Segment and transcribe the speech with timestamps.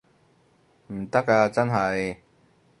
[0.87, 2.17] 唔得啊真係